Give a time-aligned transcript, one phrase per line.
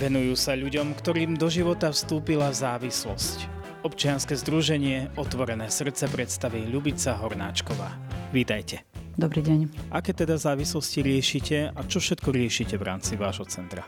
[0.00, 3.44] Venujú sa ľuďom, ktorým do života vstúpila závislosť.
[3.84, 8.00] Občianske združenie Otvorené srdce predstaví Ľubica Hornáčková.
[8.32, 8.80] Vítajte.
[9.20, 9.92] Dobrý deň.
[9.92, 13.84] Aké teda závislosti riešite a čo všetko riešite v rámci vášho centra?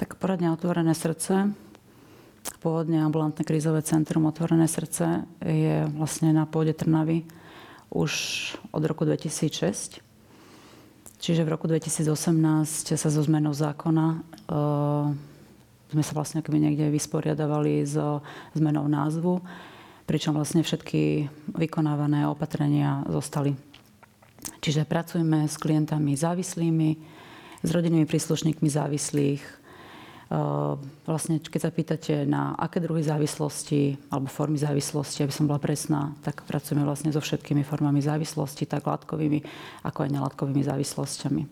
[0.00, 1.52] Tak poradne Otvorené srdce,
[2.64, 7.28] pôvodne ambulantné krízové centrum Otvorené srdce je vlastne na pôde Trnavy
[7.92, 8.12] už
[8.72, 10.06] od roku 2006
[11.16, 14.20] Čiže v roku 2018 sa so zmenou zákona
[15.86, 18.22] sme sa vlastne akoby niekde vysporiadavali so
[18.54, 19.42] zmenou názvu,
[20.06, 23.54] pričom vlastne všetky vykonávané opatrenia zostali.
[24.62, 26.90] Čiže pracujeme s klientami závislými,
[27.62, 29.42] s rodinnými príslušníkmi závislých,
[30.26, 35.62] Ehm, vlastne, keď sa pýtate na aké druhy závislosti alebo formy závislosti, aby som bola
[35.62, 39.46] presná, tak pracujeme vlastne so všetkými formami závislosti, tak látkovými,
[39.86, 41.42] ako aj nelátkovými závislosťami.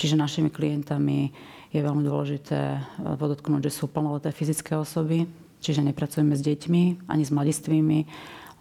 [0.00, 1.28] Čiže našimi klientami
[1.72, 2.80] je veľmi dôležité eh,
[3.18, 5.26] podotknúť, že sú plnoleté fyzické osoby,
[5.62, 7.98] čiže nepracujeme s deťmi ani s mladistvými.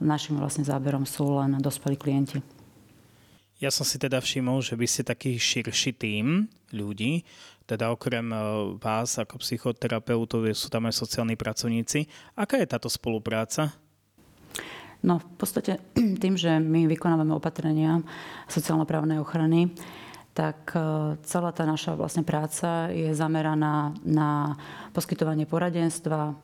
[0.03, 2.43] Našim vlastne záberom sú len dospelí klienti.
[3.55, 7.23] Ja som si teda všimol, že vy ste taký širší tým ľudí,
[7.65, 8.37] teda okrem e,
[8.77, 12.05] vás ako psychoterapeutov sú tam aj sociálni pracovníci.
[12.37, 13.73] Aká je táto spolupráca?
[15.01, 15.81] No v podstate
[16.21, 18.05] tým, že my vykonávame opatrenia
[18.51, 19.73] sociálno-právnej ochrany,
[20.35, 24.59] tak e, celá tá naša vlastne práca je zameraná na
[24.91, 26.35] poskytovanie poradenstva,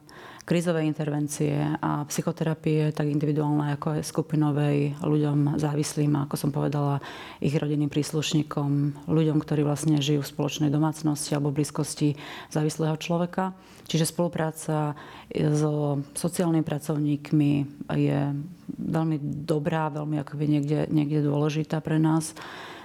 [0.41, 7.03] krízové intervencie a psychoterapie, tak individuálne ako aj skupinovej ľuďom závislým, ako som povedala,
[7.37, 12.17] ich rodinným príslušníkom, ľuďom, ktorí vlastne žijú v spoločnej domácnosti alebo blízkosti
[12.49, 13.53] závislého človeka.
[13.85, 14.95] Čiže spolupráca
[15.29, 17.51] so sociálnymi pracovníkmi
[17.99, 18.19] je
[18.71, 22.33] veľmi dobrá, veľmi akoby niekde, niekde dôležitá pre nás,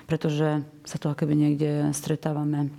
[0.07, 2.71] pretože sa to akoby niekde stretávame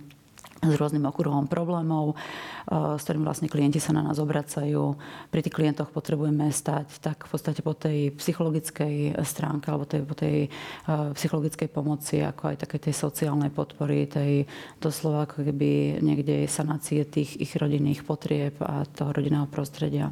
[0.58, 4.98] s rôznym okruhom problémov, eh, s ktorým vlastne klienti sa na nás obracajú.
[5.30, 10.14] Pri tých klientoch potrebujeme stať tak v podstate po tej psychologickej stránke alebo tej, po
[10.18, 14.50] tej eh, psychologickej pomoci, ako aj také tej sociálnej podpory, tej
[14.82, 20.10] doslova ako keby niekde sanácie tých ich rodinných potrieb a toho rodinného prostredia.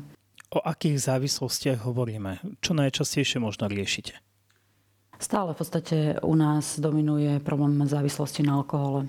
[0.54, 2.38] O akých závislostiach hovoríme?
[2.62, 4.14] Čo najčastejšie možno riešite?
[5.16, 9.08] Stále v podstate u nás dominuje problém závislosti na alkohole.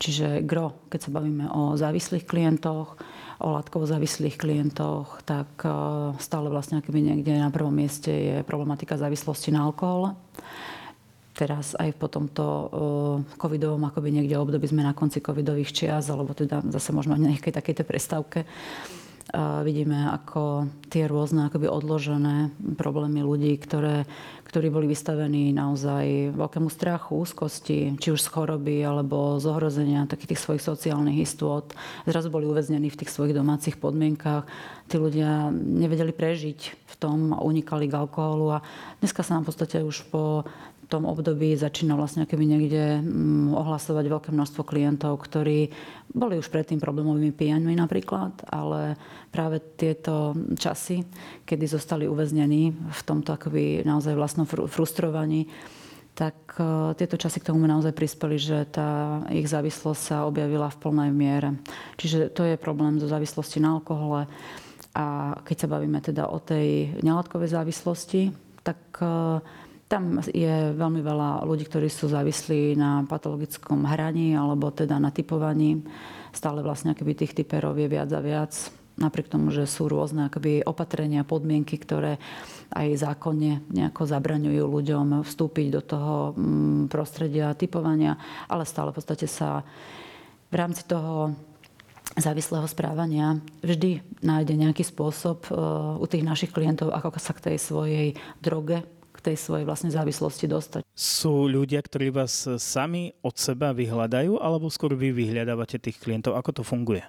[0.00, 2.98] Čiže gro, keď sa bavíme o závislých klientoch,
[3.40, 5.70] o látkovo závislých klientoch, tak e,
[6.18, 10.16] stále vlastne akoby niekde na prvom mieste je problematika závislosti na alkohol.
[11.36, 12.66] Teraz aj po tomto e,
[13.38, 17.84] covidovom akoby niekde období sme na konci covidových čias, alebo teda zase možno nejakej takejto
[17.86, 18.48] prestávke
[19.62, 24.04] vidíme, ako tie rôzne akoby odložené problémy ľudí, ktoré,
[24.46, 30.34] ktorí boli vystavení naozaj veľkému strachu, úzkosti, či už z choroby alebo z ohrozenia takých
[30.34, 31.70] tých svojich sociálnych istôt,
[32.10, 34.50] zrazu boli uväznení v tých svojich domácich podmienkach.
[34.90, 38.62] Tí ľudia nevedeli prežiť v tom, unikali k alkoholu a
[38.98, 40.42] dneska sa nám v podstate už po
[40.90, 45.70] tom období začína vlastne keby niekde mm, ohlasovať veľké množstvo klientov, ktorí
[46.10, 48.98] boli už predtým problémovými pijaňmi napríklad, ale
[49.30, 51.06] práve tieto časy,
[51.46, 55.46] kedy zostali uväznení v tomto akoby naozaj vlastnom frustrovaní,
[56.18, 60.80] tak e, tieto časy k tomu naozaj prispeli, že tá ich závislosť sa objavila v
[60.82, 61.56] plnej miere.
[61.96, 64.26] Čiže to je problém zo závislosti na alkohole.
[64.90, 68.34] A keď sa bavíme teda o tej nelátkovej závislosti,
[68.66, 69.40] tak e,
[69.90, 75.82] tam je veľmi veľa ľudí, ktorí sú závislí na patologickom hraní alebo teda na typovaní.
[76.30, 78.54] Stále vlastne akoby tých typerov je viac a viac.
[78.94, 82.22] Napriek tomu, že sú rôzne akoby opatrenia, podmienky, ktoré
[82.70, 88.14] aj zákonne nejako zabraňujú ľuďom vstúpiť do toho mm, prostredia typovania,
[88.46, 89.66] ale stále v podstate sa
[90.50, 91.34] v rámci toho
[92.14, 95.50] závislého správania vždy nájde nejaký spôsob e,
[95.98, 98.06] u tých našich klientov, ako sa k tej svojej
[98.38, 98.86] droge
[99.20, 100.82] tej svojej vlastne závislosti dostať.
[100.96, 106.36] Sú ľudia, ktorí vás sami od seba vyhľadajú, alebo skôr vy vyhľadávate tých klientov?
[106.36, 107.04] Ako to funguje?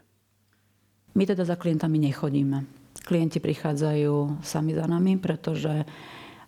[1.16, 2.64] My teda za klientami nechodíme.
[3.04, 5.84] Klienti prichádzajú sami za nami, pretože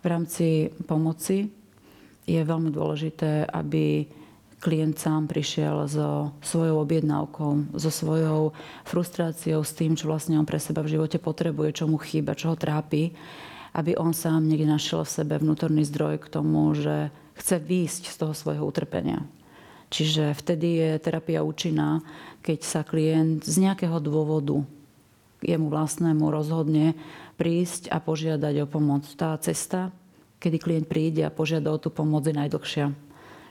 [0.04, 1.48] v rámci pomoci
[2.24, 4.08] je veľmi dôležité, aby
[4.64, 8.56] klient sám prišiel so svojou objednávkou, so svojou
[8.88, 12.52] frustráciou, s tým, čo vlastne on pre seba v živote potrebuje, čo mu chýba, čo
[12.52, 13.12] ho trápi
[13.74, 18.16] aby on sám niekde našiel v sebe vnútorný zdroj k tomu, že chce výjsť z
[18.16, 19.26] toho svojho utrpenia.
[19.90, 22.02] Čiže vtedy je terapia účinná,
[22.42, 24.66] keď sa klient z nejakého dôvodu
[25.44, 26.96] jemu vlastnému rozhodne
[27.36, 29.04] prísť a požiadať o pomoc.
[29.20, 29.92] Tá cesta,
[30.40, 32.96] kedy klient príde a požiada o tú pomoc, je najdlhšia.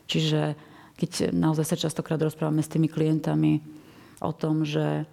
[0.08, 0.40] Čiže
[0.96, 3.62] keď naozaj sa častokrát rozprávame s tými klientami,
[4.22, 5.04] o tom, že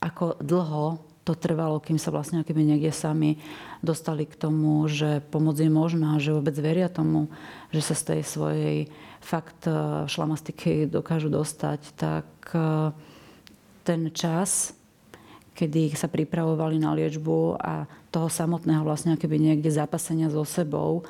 [0.00, 3.36] ako dlho to trvalo, kým sa vlastne keby niekde sami
[3.84, 7.28] dostali k tomu, že pomoc je možná, že vôbec veria tomu,
[7.70, 8.76] že sa z tej svojej
[9.20, 12.90] fakt e, šlamastiky dokážu dostať, tak e,
[13.84, 14.72] ten čas,
[15.52, 21.04] kedy sa pripravovali na liečbu a toho samotného vlastne keby niekde zápasenia so sebou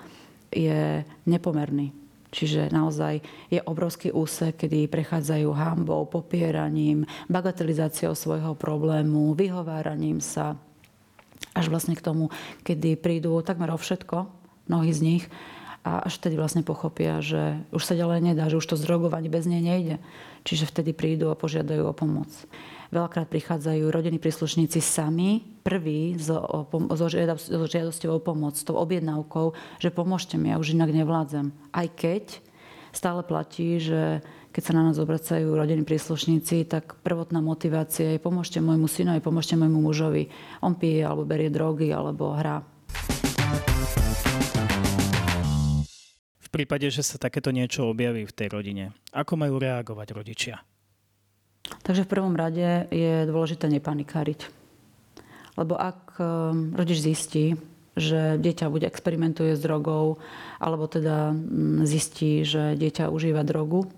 [0.51, 2.00] je nepomerný.
[2.31, 10.55] Čiže naozaj je obrovský úsek, kedy prechádzajú hambou, popieraním, bagatelizáciou svojho problému, vyhováraním sa,
[11.55, 12.31] až vlastne k tomu,
[12.63, 14.31] kedy prídu takmer o všetko,
[14.71, 15.25] mnohí z nich,
[15.81, 19.49] a až vtedy vlastne pochopia, že už sa ďalej nedá, že už to zdrogovanie bez
[19.49, 19.97] nej nejde.
[20.45, 22.29] Čiže vtedy prídu a požiadajú o pomoc.
[22.91, 26.67] Veľakrát prichádzajú rodiny príslušníci sami, prví so,
[26.99, 31.55] so, so pomoc, s tou objednávkou, že pomôžte mi, ja už inak nevládzem.
[31.71, 32.43] Aj keď
[32.91, 38.59] stále platí, že keď sa na nás obracajú rodiny príslušníci, tak prvotná motivácia je pomôžte
[38.59, 40.27] môjmu synovi, pomôžte môjmu mužovi.
[40.59, 42.67] On pije alebo berie drogy alebo hrá.
[46.43, 50.59] V prípade, že sa takéto niečo objaví v tej rodine, ako majú reagovať rodičia?
[51.83, 54.51] Takže v prvom rade je dôležité nepanikáriť.
[55.59, 57.59] Lebo ak ehm, rodič zistí,
[57.99, 60.23] že dieťa buď experimentuje s drogou,
[60.63, 63.91] alebo teda mm, zistí, že dieťa užíva drogu,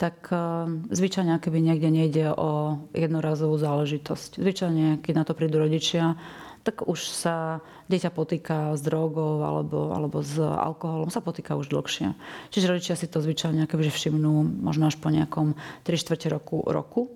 [0.00, 4.40] tak ehm, zvyčajne, keby niekde nejde o jednorazovú záležitosť.
[4.40, 6.16] Zvyčajne, keď na to prídu rodičia,
[6.62, 7.58] tak už sa
[7.90, 12.14] dieťa potýka s drogou alebo, alebo s alkoholom, sa potýka už dlhšie.
[12.54, 17.10] Čiže rodičia si to zvyčajne akoby všimnú možno až po nejakom 3 čtvrte roku, roku,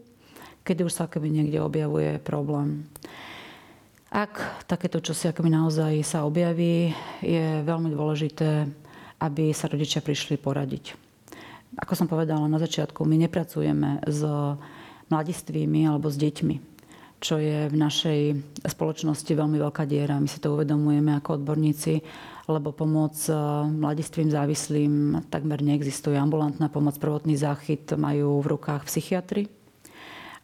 [0.66, 2.90] kedy už sa akoby niekde objavuje problém.
[4.10, 6.90] Ak takéto čosi akoby naozaj sa objaví,
[7.22, 8.66] je veľmi dôležité,
[9.22, 10.98] aby sa rodičia prišli poradiť.
[11.78, 14.22] Ako som povedala na začiatku, my nepracujeme s
[15.06, 16.75] mladistvými alebo s deťmi
[17.16, 18.20] čo je v našej
[18.68, 20.20] spoločnosti veľmi veľká diera.
[20.20, 22.04] My si to uvedomujeme ako odborníci,
[22.46, 23.32] lebo pomoc e,
[23.66, 24.92] mladistvým závislým
[25.32, 26.14] takmer neexistuje.
[26.14, 29.48] Ambulantná pomoc, prvotný záchyt majú v rukách psychiatri.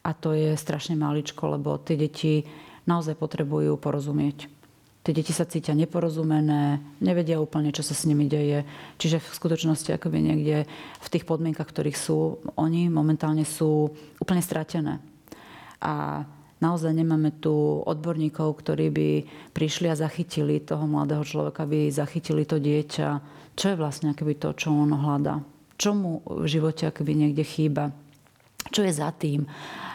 [0.03, 2.43] A to je strašne maličko, lebo tie deti
[2.89, 4.51] naozaj potrebujú porozumieť.
[5.03, 8.63] Tie deti sa cítia neporozumené, nevedia úplne, čo sa s nimi deje.
[8.99, 10.63] Čiže v skutočnosti akoby niekde
[10.99, 13.91] v tých podmienkach, ktorých sú, oni momentálne sú
[14.23, 15.03] úplne stratené.
[15.83, 16.23] A
[16.63, 19.09] naozaj nemáme tu odborníkov, ktorí by
[19.51, 23.09] prišli a zachytili toho mladého človeka, by zachytili to dieťa,
[23.59, 25.43] čo je vlastne akoby to, čo on hľadá.
[25.75, 27.91] Čo mu v živote akoby niekde chýba.
[28.71, 29.43] Čo je za tým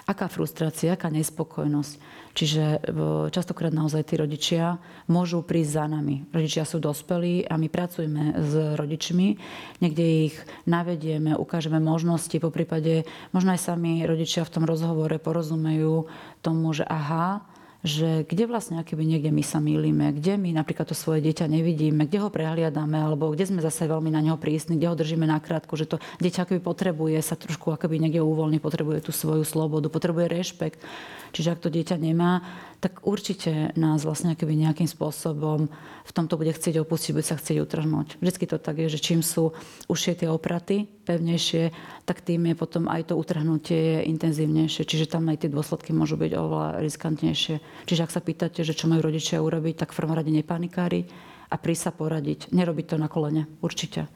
[0.09, 1.93] aká frustrácia, aká nespokojnosť.
[2.33, 2.81] Čiže
[3.29, 6.25] častokrát naozaj tí rodičia môžu prísť za nami.
[6.33, 9.37] Rodičia sú dospelí a my pracujeme s rodičmi.
[9.85, 13.05] Niekde ich navedieme, ukážeme možnosti, po prípade
[13.37, 16.09] možno aj sami rodičia v tom rozhovore porozumejú
[16.41, 17.45] tomu, že aha,
[17.87, 22.11] že kde vlastne akoby niekde my sa mýlime, kde my napríklad to svoje dieťa nevidíme,
[22.11, 25.79] kde ho prehliadame, alebo kde sme zase veľmi na neho prísni, kde ho držíme nakrátko,
[25.79, 30.27] že to dieťa akoby potrebuje sa trošku akoby niekde uvoľniť, potrebuje tú svoju slobodu, potrebuje
[30.27, 30.83] rešpekt.
[31.31, 32.43] Čiže ak to dieťa nemá,
[32.79, 35.67] tak určite nás vlastne akoby nejakým spôsobom
[36.07, 38.23] v tomto bude chcieť opustiť, bude sa chcieť utrhnúť.
[38.23, 39.51] Vždycky to tak je, že čím sú
[39.91, 41.75] užšie tie opraty, pevnejšie,
[42.07, 44.87] tak tým je potom aj to utrhnutie intenzívnejšie.
[44.87, 47.57] Čiže tam aj tie dôsledky môžu byť oveľa riskantnejšie.
[47.91, 51.11] Čiže ak sa pýtate, že čo majú rodičia urobiť, tak v prvom rade nepanikári
[51.51, 52.55] a prísť sa poradiť.
[52.55, 53.51] Nerobiť to na kolene.
[53.59, 54.07] Určite.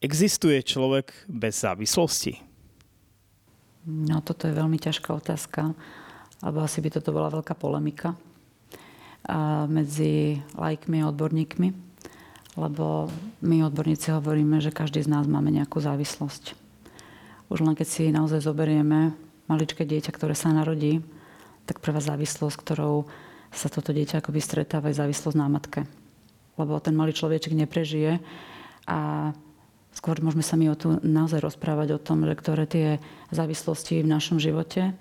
[0.00, 2.45] Existuje človek bez závislosti?
[3.86, 5.70] No toto je veľmi ťažká otázka,
[6.42, 8.18] lebo asi by toto bola veľká polemika
[9.70, 11.68] medzi lajkmi a odborníkmi,
[12.58, 13.06] lebo
[13.46, 16.58] my odborníci hovoríme, že každý z nás máme nejakú závislosť.
[17.46, 19.14] Už len keď si naozaj zoberieme
[19.46, 20.98] maličké dieťa, ktoré sa narodí,
[21.62, 23.06] tak prvá závislosť, ktorou
[23.54, 25.86] sa toto dieťa akoby stretáva, je závislosť na matke.
[26.58, 28.18] Lebo ten malý človeček neprežije
[28.90, 29.30] a
[29.96, 33.00] skôr môžeme sa mi o tu naozaj rozprávať o tom, že ktoré tie
[33.32, 34.92] závislosti v našom živote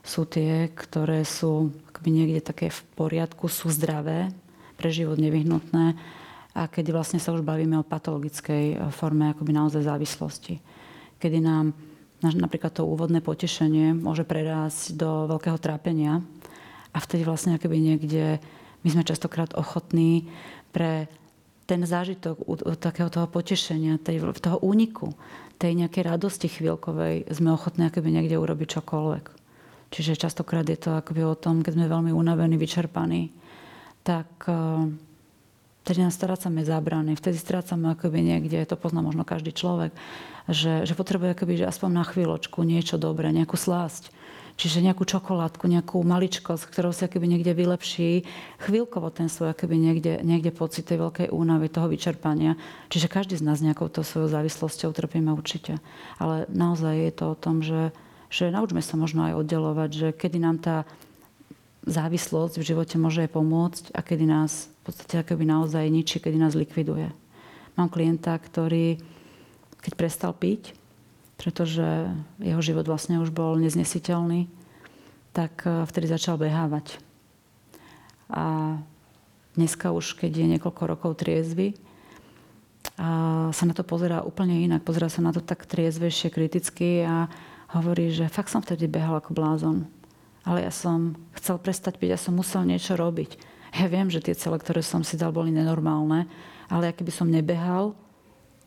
[0.00, 4.32] sú tie, ktoré sú akoby niekde také v poriadku, sú zdravé,
[4.78, 5.98] pre život nevyhnutné
[6.54, 10.62] a keď vlastne sa už bavíme o patologickej forme akoby naozaj závislosti.
[11.18, 11.74] Kedy nám
[12.22, 16.22] napríklad to úvodné potešenie môže prerásť do veľkého trápenia
[16.94, 18.38] a vtedy vlastne akoby niekde
[18.86, 20.30] my sme častokrát ochotní
[20.70, 21.10] pre
[21.68, 22.40] ten zážitok
[22.80, 25.12] takého toho potešenia, tej, toho úniku,
[25.60, 29.24] tej nejakej radosti chvíľkovej sme ochotní akoby niekde urobiť čokoľvek.
[29.92, 33.28] Čiže častokrát je to akoby o tom, keď sme veľmi unavení, vyčerpaní,
[34.00, 35.08] tak, eh,
[35.88, 39.96] Vtedy nás strácame zábrany, vtedy strácame akoby niekde, to pozná možno každý človek,
[40.44, 44.12] že, že potrebuje akoby, že aspoň na chvíľočku niečo dobré, nejakú slásť.
[44.58, 48.26] Čiže nejakú čokoládku, nejakú maličkosť, ktorou sa akoby niekde vylepší
[48.58, 52.58] chvíľkovo ten svoj akoby niekde, niekde pocit tej veľkej únavy, toho vyčerpania.
[52.90, 55.78] Čiže každý z nás nejakou to svojou závislosťou trpíme určite.
[56.18, 57.94] Ale naozaj je to o tom, že,
[58.34, 60.76] že naučme sa možno aj oddelovať, že kedy nám tá
[61.86, 66.34] závislosť v živote môže aj pomôcť a kedy nás v podstate akoby naozaj ničí, kedy
[66.34, 67.14] nás likviduje.
[67.78, 68.98] Mám klienta, ktorý
[69.78, 70.74] keď prestal piť,
[71.38, 72.10] pretože
[72.42, 74.50] jeho život vlastne už bol neznesiteľný,
[75.30, 76.98] tak e, vtedy začal behávať.
[78.28, 78.76] A
[79.54, 81.78] dneska už, keď je niekoľko rokov triezvy,
[82.98, 83.08] a
[83.54, 84.82] sa na to pozerá úplne inak.
[84.82, 87.30] Pozerá sa na to tak triezvejšie, kriticky a
[87.70, 89.86] hovorí, že fakt som vtedy behal ako blázon.
[90.42, 93.38] Ale ja som chcel prestať piť, ja som musel niečo robiť.
[93.76, 96.26] Ja viem, že tie cele, ktoré som si dal, boli nenormálne,
[96.66, 97.94] ale keby som nebehal,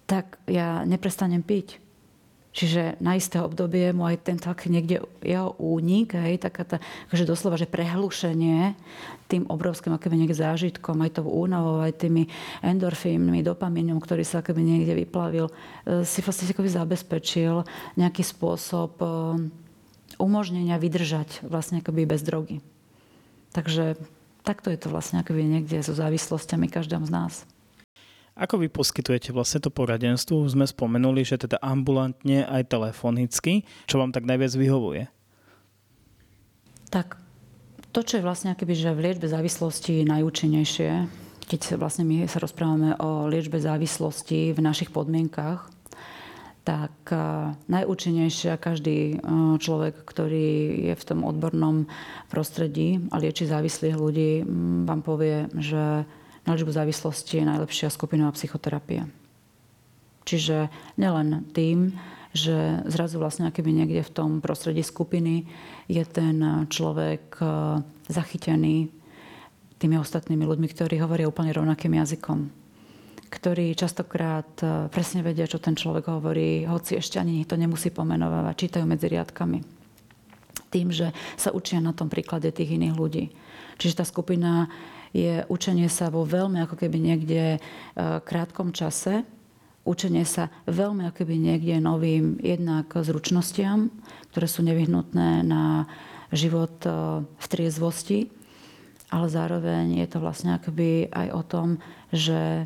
[0.08, 1.82] tak ja neprestanem piť.
[2.52, 6.78] Čiže na isté obdobie mu aj tento niekde jeho únik, hej, taká tá,
[7.08, 8.76] akože doslova, že prehlušenie
[9.32, 12.28] tým obrovským akoby niekde zážitkom, aj tou únavou, aj tými
[12.60, 17.64] endorfínmi, dopamínom, ktorý sa akoby niekde vyplavil, e, si vlastne akoby zabezpečil
[17.96, 19.08] nejaký spôsob e,
[20.20, 22.60] umožnenia vydržať vlastne akoby bez drogy.
[23.56, 23.96] Takže
[24.44, 27.34] takto je to vlastne akoby niekde so závislostiami každým z nás.
[28.36, 30.48] Ako vy poskytujete vlastne to poradenstvo?
[30.48, 33.68] Sme spomenuli, že teda ambulantne aj telefonicky.
[33.86, 35.12] Čo vám tak najviac vyhovuje?
[36.92, 37.20] Tak
[37.92, 40.92] to, čo je vlastne akoby, že v liečbe závislosti najúčinnejšie,
[41.44, 45.68] keď sa vlastne my sa rozprávame o liečbe závislosti v našich podmienkach,
[46.64, 46.94] tak
[47.68, 49.20] najúčinnejšie každý
[49.60, 50.48] človek, ktorý
[50.88, 51.90] je v tom odbornom
[52.32, 54.46] prostredí a lieči závislých ľudí,
[54.88, 56.08] vám povie, že
[56.46, 59.06] na liečbu závislosti je najlepšia skupinová psychoterapia.
[60.26, 61.98] Čiže nielen tým,
[62.32, 65.44] že zrazu vlastne keby niekde v tom prostredí skupiny
[65.92, 67.46] je ten človek e,
[68.08, 68.88] zachytený
[69.76, 72.48] tými ostatnými ľuďmi, ktorí hovoria úplne rovnakým jazykom.
[73.28, 78.56] Ktorí častokrát e, presne vedia, čo ten človek hovorí, hoci ešte ani to nemusí pomenovať,
[78.56, 79.60] čítajú medzi riadkami.
[80.72, 83.28] Tým, že sa učia na tom príklade tých iných ľudí.
[83.76, 84.72] Čiže tá skupina
[85.12, 87.60] je učenie sa vo veľmi ako keby niekde e,
[88.24, 89.28] krátkom čase,
[89.84, 93.92] učenie sa veľmi ako keby niekde novým jednak zručnostiam,
[94.32, 95.86] ktoré sú nevyhnutné na
[96.32, 96.92] život e,
[97.28, 98.32] v triezvosti,
[99.12, 101.68] ale zároveň je to vlastne akoby aj o tom,
[102.16, 102.64] že,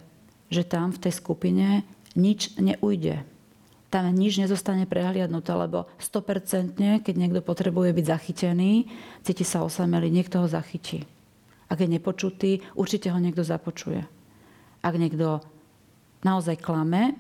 [0.54, 1.68] že tam v tej skupine
[2.14, 3.25] nič neujde.
[3.90, 8.86] Tam nič nezostane prehliadnuté, lebo 100%, keď niekto potrebuje byť zachytený,
[9.25, 11.08] cíti sa osamelý, niekto ho zachytí.
[11.66, 14.06] Ak je nepočutý, určite ho niekto započuje.
[14.86, 15.42] Ak niekto
[16.22, 17.18] naozaj klame,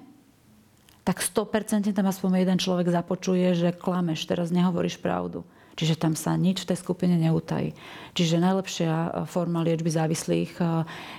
[1.05, 5.45] tak 100% tam aspoň jeden človek započuje, že klameš, teraz nehovoríš pravdu.
[5.75, 7.75] Čiže tam sa nič v tej skupine neutají.
[8.15, 10.63] Čiže najlepšia e, forma liečby závislých e,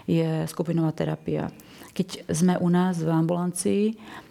[0.08, 1.52] je skupinová terapia.
[1.92, 3.84] Keď sme u nás v ambulancii,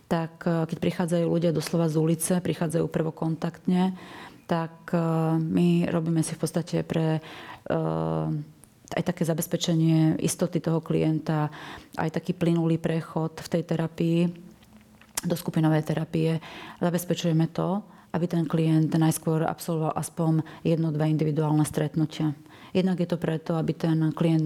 [0.09, 3.93] tak e, keď prichádzajú ľudia doslova z ulice, prichádzajú prvokontaktne,
[4.45, 4.93] tak
[5.41, 7.17] my robíme si v podstate pre
[8.93, 11.49] aj také zabezpečenie istoty toho klienta,
[11.97, 14.19] aj taký plynulý prechod v tej terapii
[15.25, 16.37] do skupinovej terapie.
[16.77, 17.81] Zabezpečujeme to,
[18.13, 22.37] aby ten klient najskôr absolvoval aspoň jedno, dva individuálne stretnutia.
[22.75, 24.43] Jednak je to preto, aby ten klient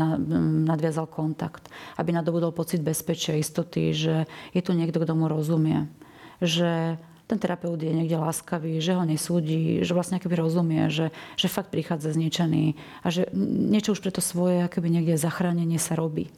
[0.69, 1.65] nadviazal kontakt,
[1.97, 5.89] aby nadobudol pocit bezpečia, istoty, že je tu niekto, kto mu rozumie.
[6.37, 11.45] Že ten terapeut je niekde láskavý, že ho nesúdi, že vlastne akoby rozumie, že, že
[11.45, 12.73] fakt prichádza zničený
[13.05, 16.33] a že niečo už pre to svoje akoby niekde zachránenie sa robí.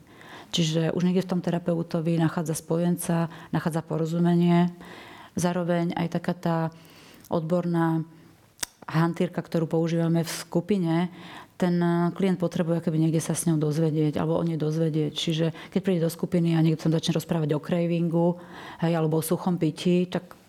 [0.52, 4.68] Čiže už niekde v tom terapeutovi nachádza spojenca, nachádza porozumenie.
[5.40, 6.58] Zároveň aj taká tá
[7.32, 8.04] odborná
[8.84, 11.08] hantírka, ktorú používame v skupine,
[11.56, 11.80] ten
[12.18, 15.14] klient potrebuje keby niekde sa s ňou dozvedieť alebo o nej dozvedieť.
[15.14, 18.42] Čiže keď príde do skupiny a niekto tam začne rozprávať o cravingu
[18.84, 20.41] hej, alebo o suchom pití, tak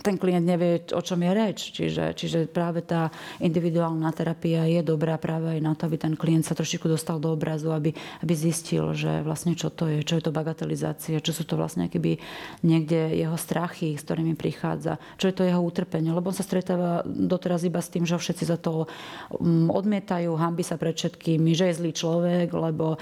[0.00, 1.58] ten klient nevie, o čom je reč.
[1.70, 6.48] Čiže, čiže práve tá individuálna terapia je dobrá práve aj na to, aby ten klient
[6.48, 7.92] sa trošičku dostal do obrazu, aby,
[8.24, 11.86] aby zistil, že vlastne čo to je, čo je to bagatelizácia, čo sú to vlastne
[11.92, 12.16] keby
[12.64, 16.10] niekde jeho strachy, s ktorými prichádza, čo je to jeho utrpenie.
[16.10, 18.88] Lebo on sa stretáva doteraz iba s tým, že všetci za to
[19.36, 22.98] mm, odmietajú, hambi sa pred všetkými, že je zlý človek, lebo e,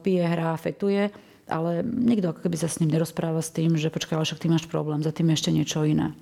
[0.00, 4.16] pije, hrá, fetuje ale nikto ako keby sa s ním nerozpráva s tým, že počkaj,
[4.16, 6.14] ale však ty máš problém, za tým je ešte niečo iné.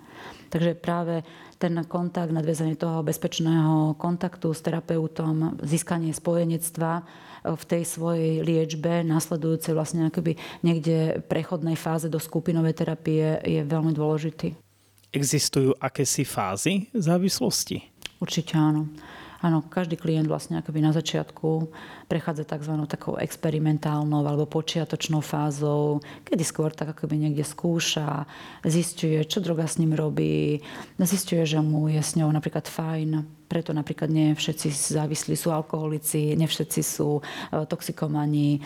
[0.51, 1.27] Takže práve
[1.59, 7.03] ten kontakt, nadviazanie toho bezpečného kontaktu s terapeutom, získanie spojenectva
[7.47, 13.95] v tej svojej liečbe, nasledujúcej vlastne akoby niekde prechodnej fáze do skupinovej terapie je veľmi
[13.95, 14.55] dôležitý.
[15.15, 17.81] Existujú akési fázy závislosti?
[18.21, 18.91] Určite áno.
[19.45, 21.71] Áno, každý klient vlastne akoby na začiatku
[22.07, 22.75] prechádza tzv.
[22.87, 28.27] takou experimentálnou alebo počiatočnou fázou, kedy skôr tak akoby niekde skúša,
[28.63, 30.63] zistuje, čo droga s ním robí,
[31.03, 36.35] zistuje, že mu je s ňou napríklad fajn, preto napríklad nie všetci závislí sú alkoholici,
[36.35, 37.23] nie všetci sú e,
[37.67, 38.59] toxikomani.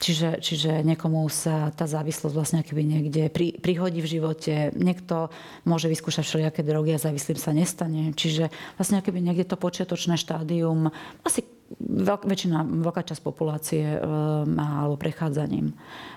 [0.00, 4.72] Čiže, čiže niekomu sa tá závislosť vlastne keby niekde pri, prihodí v živote.
[4.72, 5.28] Niekto
[5.68, 8.16] môže vyskúšať všelijaké drogy a závislým sa nestane.
[8.16, 8.48] Čiže
[8.80, 10.88] vlastne keby niekde to počiatočné štádium
[11.20, 11.44] asi
[11.78, 13.98] veľk, väčšina, veľká časť populácie e,
[14.48, 15.70] má alebo prechádzaním.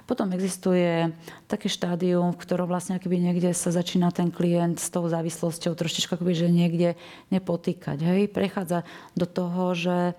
[0.10, 1.14] Potom existuje
[1.46, 6.18] také štádium, v ktorom vlastne akoby niekde sa začína ten klient s tou závislosťou trošička
[6.18, 6.90] akoby, že niekde
[7.30, 8.02] nepotýkať.
[8.02, 8.22] Hej?
[8.34, 8.82] Prechádza
[9.14, 10.18] do toho, že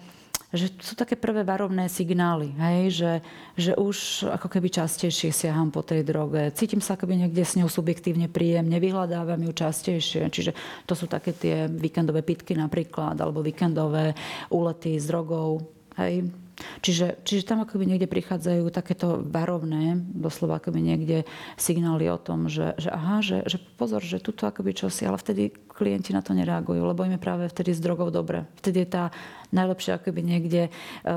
[0.55, 3.13] že sú také prvé varovné signály, hej, že,
[3.59, 6.55] že už ako keby častejšie siaham po tej droge.
[6.55, 10.31] Cítim sa akoby niekde s ňou subjektívne príjemne, vyhľadávam ju častejšie.
[10.31, 10.55] Čiže
[10.87, 14.15] to sú také tie víkendové pitky napríklad, alebo víkendové
[14.55, 15.59] úlety s drogou.
[15.99, 16.44] Hej.
[16.55, 21.19] Čiže, čiže tam akoby niekde prichádzajú takéto varovné, doslova akoby niekde
[21.59, 25.51] signály o tom, že, že aha, že, že pozor, že tuto akoby čosi, ale vtedy
[25.51, 28.47] klienti na to nereagujú, lebo im je práve vtedy s drogou dobre.
[28.63, 29.05] Vtedy je tá
[29.51, 30.71] najlepšia akoby niekde e,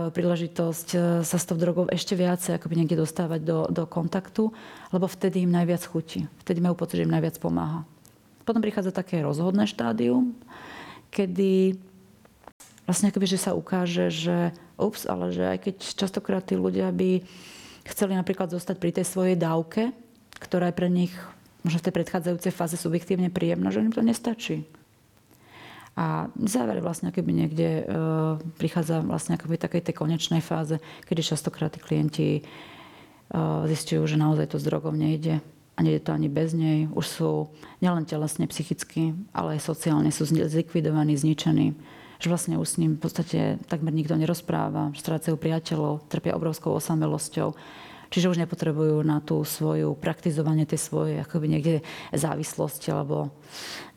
[0.10, 4.50] príležitosť e, sa s tou drogou ešte viacej akoby niekde dostávať do, do kontaktu,
[4.90, 6.26] lebo vtedy im najviac chutí.
[6.42, 7.86] Vtedy majú pocit, že im najviac pomáha.
[8.42, 10.34] Potom prichádza také rozhodné štádium,
[11.14, 11.78] kedy
[12.88, 17.26] vlastne akoby, že sa ukáže, že ups, ale že aj keď častokrát tí ľudia by
[17.90, 19.92] chceli napríklad zostať pri tej svojej dávke,
[20.38, 21.14] ktorá je pre nich
[21.66, 24.64] možno v tej predchádzajúcej fáze subjektívne príjemná, že im to nestačí.
[25.98, 27.84] A záver vlastne keby niekde e,
[28.62, 30.78] prichádza vlastne akoby takej tej konečnej fáze,
[31.10, 32.42] kedy častokrát tí klienti e,
[33.66, 35.42] zistujú, že naozaj to s drogou nejde
[35.74, 36.86] a nejde to ani bez nej.
[36.94, 37.30] Už sú
[37.82, 41.74] nielen telesne, psychicky, ale aj sociálne sú zlikvidovaní, zničení
[42.18, 47.54] že vlastne už s ním v podstate takmer nikto nerozpráva, strácajú priateľov, trpia obrovskou osamelosťou.
[48.08, 51.76] Čiže už nepotrebujú na tú svoju praktizovanie tej svojej akoby niekde
[52.16, 53.36] závislosti alebo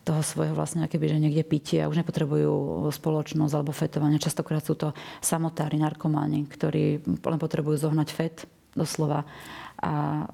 [0.03, 4.19] toho svojho vlastne akoby, že niekde pitie a už nepotrebujú spoločnosť alebo fetovanie.
[4.19, 4.91] Častokrát sú to
[5.23, 8.35] samotári, narkománi, ktorí len potrebujú zohnať fet
[8.75, 9.27] doslova
[9.81, 10.25] a e,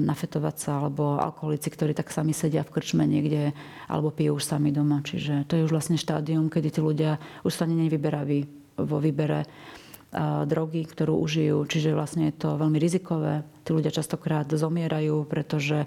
[0.00, 3.52] nafetovať sa, alebo alkoholici, ktorí tak sami sedia v krčme niekde,
[3.92, 5.04] alebo pijú už sami doma.
[5.04, 8.48] Čiže to je už vlastne štádium, kedy tí ľudia už sa nevyberaví
[8.80, 9.48] vo výbere e,
[10.48, 11.60] drogy, ktorú užijú.
[11.68, 13.44] Čiže vlastne je to veľmi rizikové.
[13.68, 15.84] Tí ľudia častokrát zomierajú, pretože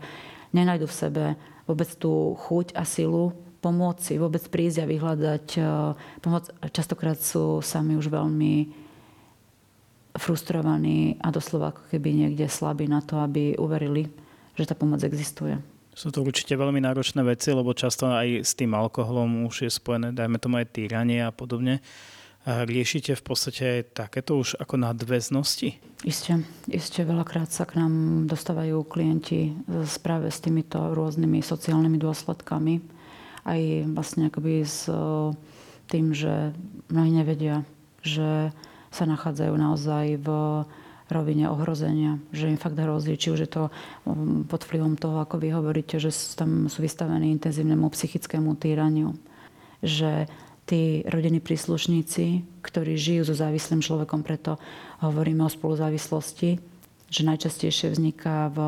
[0.53, 1.25] nenajdu v sebe
[1.65, 5.61] vôbec tú chuť a silu pomôcť si, vôbec prísť a vyhľadať e,
[6.21, 6.45] pomoc.
[6.69, 8.87] Častokrát sú sami už veľmi
[10.17, 14.09] frustrovaní a doslova ako keby niekde slabí na to, aby uverili,
[14.57, 15.59] že tá pomoc existuje.
[15.93, 20.15] Sú to určite veľmi náročné veci, lebo často aj s tým alkoholom už je spojené,
[20.15, 21.83] dajme tomu aj týranie a podobne.
[22.47, 25.75] Riešite v podstate aj takéto už ako nadväznosti?
[26.07, 26.39] Isté,
[26.71, 29.51] isté veľakrát sa k nám dostávajú klienti
[29.99, 32.79] práve s týmito rôznymi sociálnymi dôsledkami.
[33.43, 34.87] Aj vlastne akoby s
[35.91, 36.55] tým, že
[36.87, 37.67] mnohí nevedia,
[37.99, 38.55] že
[38.89, 40.27] sa nachádzajú naozaj v
[41.09, 43.63] rovine ohrozenia, že im fakt hrozí, či už je to
[44.05, 49.17] um, pod vplyvom toho, ako vy hovoríte, že tam sú vystavení intenzívnemu psychickému týraniu.
[49.81, 50.29] Že
[50.69, 54.61] tí rodinní príslušníci, ktorí žijú so závislým človekom, preto
[55.01, 56.61] hovoríme o spoluzávislosti,
[57.09, 58.59] že najčastejšie vzniká v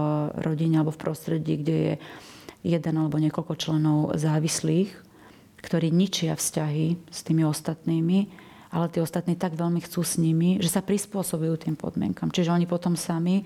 [0.42, 1.94] rodine alebo v prostredí, kde je
[2.66, 4.90] jeden alebo niekoľko členov závislých,
[5.62, 10.72] ktorí ničia vzťahy s tými ostatnými ale tí ostatní tak veľmi chcú s nimi, že
[10.72, 12.32] sa prispôsobujú tým podmienkam.
[12.32, 13.44] Čiže oni potom sami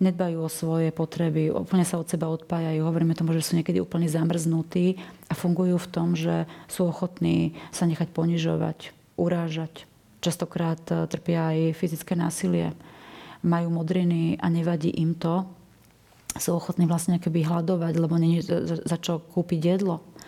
[0.00, 2.80] nedbajú o svoje potreby, úplne sa od seba odpájajú.
[2.80, 7.84] Hovoríme tomu, že sú niekedy úplne zamrznutí a fungujú v tom, že sú ochotní sa
[7.84, 9.84] nechať ponižovať, urážať.
[10.24, 12.72] Častokrát e, trpia aj fyzické násilie.
[13.44, 15.44] Majú modriny a nevadí im to.
[16.36, 20.19] Sú ochotní vlastne keby hľadovať, lebo nie za čo kúpiť jedlo Eh,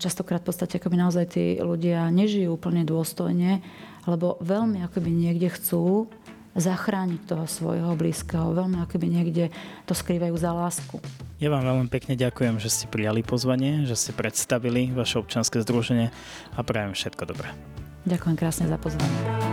[0.00, 3.60] častokrát v podstate akoby naozaj tí ľudia nežijú úplne dôstojne,
[4.08, 6.08] lebo veľmi akoby niekde chcú
[6.56, 8.50] zachrániť toho svojho blízkeho.
[8.50, 9.44] Veľmi akoby niekde
[9.86, 10.98] to skrývajú za lásku.
[11.38, 16.10] Ja vám veľmi pekne ďakujem, že ste prijali pozvanie, že ste predstavili vaše občanské združenie
[16.56, 17.54] a prajem všetko dobré.
[18.08, 19.49] Ďakujem krásne za pozvanie.